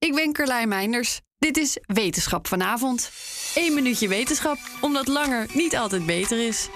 Ik 0.00 0.14
ben 0.14 0.32
Carlijn 0.32 0.68
Meinders. 0.68 1.20
Dit 1.38 1.56
is 1.56 1.78
Wetenschap 1.86 2.46
vanavond. 2.46 3.10
Eén 3.54 3.74
minuutje 3.74 4.08
wetenschap, 4.08 4.58
omdat 4.80 5.08
langer 5.08 5.46
niet 5.52 5.76
altijd 5.76 6.06
beter 6.06 6.46
is. 6.46 6.68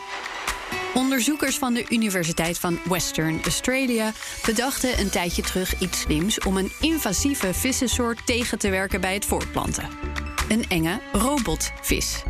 Onderzoekers 0.94 1.58
van 1.58 1.74
de 1.74 1.84
Universiteit 1.88 2.58
van 2.58 2.78
Western 2.84 3.42
Australia 3.42 4.12
bedachten 4.46 4.98
een 4.98 5.10
tijdje 5.10 5.42
terug 5.42 5.80
iets 5.80 6.00
slims 6.00 6.40
om 6.40 6.56
een 6.56 6.72
invasieve 6.80 7.54
vissensoort 7.54 8.26
tegen 8.26 8.58
te 8.58 8.70
werken 8.70 9.00
bij 9.00 9.14
het 9.14 9.24
voortplanten. 9.24 9.88
Een 10.48 10.64
enge 10.68 11.00
robotvis. 11.12 12.22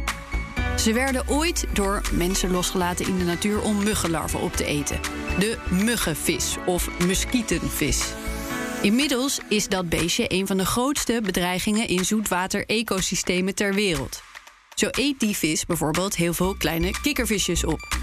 Ze 0.78 0.92
werden 0.92 1.28
ooit 1.28 1.64
door 1.72 2.02
mensen 2.12 2.50
losgelaten 2.50 3.06
in 3.06 3.18
de 3.18 3.24
natuur 3.24 3.62
om 3.62 3.82
muggenlarven 3.82 4.40
op 4.40 4.52
te 4.52 4.64
eten. 4.64 5.00
De 5.38 5.58
muggenvis 5.70 6.56
of 6.66 6.98
muskietenvis. 7.06 8.12
Inmiddels 8.84 9.38
is 9.48 9.68
dat 9.68 9.88
beestje 9.88 10.24
een 10.28 10.46
van 10.46 10.56
de 10.56 10.66
grootste 10.66 11.20
bedreigingen 11.22 11.88
in 11.88 12.04
zoetwater-ecosystemen 12.04 13.54
ter 13.54 13.74
wereld. 13.74 14.22
Zo 14.74 14.88
eet 14.91 15.20
die 15.20 15.36
vis 15.36 15.66
bijvoorbeeld 15.66 16.16
heel 16.16 16.34
veel 16.34 16.54
kleine 16.54 16.91
kikkervisjes 17.02 17.64
op. 17.64 17.98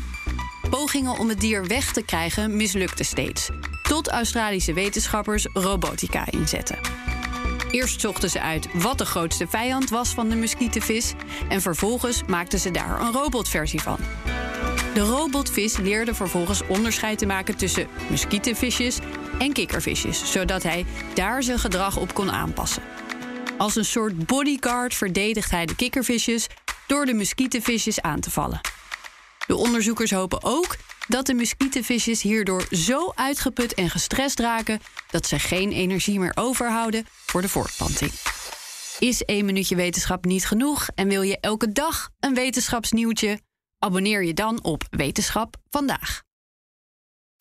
Pogingen 0.69 1.19
om 1.19 1.29
het 1.29 1.39
dier 1.39 1.67
weg 1.67 1.93
te 1.93 2.05
krijgen 2.05 2.55
mislukten 2.55 3.05
steeds. 3.05 3.49
Tot 3.83 4.09
Australische 4.09 4.73
wetenschappers 4.73 5.47
robotica 5.53 6.31
inzetten. 6.31 6.79
Eerst 7.71 8.01
zochten 8.01 8.29
ze 8.29 8.41
uit 8.41 8.67
wat 8.73 8.97
de 8.97 9.05
grootste 9.05 9.47
vijand 9.47 9.89
was 9.89 10.09
van 10.09 10.29
de 10.29 10.35
muskietenvis... 10.35 11.13
en 11.49 11.61
vervolgens 11.61 12.23
maakten 12.27 12.59
ze 12.59 12.71
daar 12.71 13.01
een 13.01 13.11
robotversie 13.11 13.81
van. 13.81 13.97
De 14.93 14.99
robotvis 14.99 15.77
leerde 15.77 16.13
vervolgens 16.13 16.61
onderscheid 16.67 17.17
te 17.17 17.25
maken 17.25 17.57
tussen 17.57 17.87
muskietenvisjes 18.09 18.99
en 19.41 19.53
kikkervisjes... 19.53 20.31
zodat 20.31 20.63
hij 20.63 20.85
daar 21.13 21.43
zijn 21.43 21.59
gedrag 21.59 21.97
op 21.97 22.13
kon 22.13 22.31
aanpassen. 22.31 22.83
Als 23.57 23.75
een 23.75 23.85
soort 23.85 24.25
bodyguard 24.27 24.93
verdedigt 24.93 25.51
hij 25.51 25.65
de 25.65 25.75
kikkervisjes... 25.75 26.47
door 26.87 27.05
de 27.05 27.13
muskietenvisjes 27.13 28.01
aan 28.01 28.19
te 28.19 28.31
vallen. 28.31 28.61
De 29.47 29.55
onderzoekers 29.55 30.11
hopen 30.11 30.43
ook 30.43 30.75
dat 31.07 31.25
de 31.25 31.33
muskietenvisjes 31.33 32.21
hierdoor 32.21 32.67
zo 32.71 33.11
uitgeput 33.15 33.73
en 33.73 33.89
gestrest 33.89 34.39
raken 34.39 34.79
dat 35.11 35.27
ze 35.27 35.39
geen 35.39 35.71
energie 35.71 36.19
meer 36.19 36.33
overhouden 36.35 37.05
voor 37.25 37.41
de 37.41 37.49
voortplanting. 37.49 38.11
Is 38.99 39.23
één 39.23 39.45
minuutje 39.45 39.75
wetenschap 39.75 40.25
niet 40.25 40.47
genoeg 40.47 40.87
en 40.95 41.07
wil 41.07 41.21
je 41.21 41.39
elke 41.39 41.71
dag 41.71 42.09
een 42.19 42.33
wetenschapsnieuwtje? 42.33 43.39
Abonneer 43.79 44.23
je 44.23 44.33
dan 44.33 44.63
op 44.63 44.83
Wetenschap 44.89 45.55
vandaag. 45.69 46.21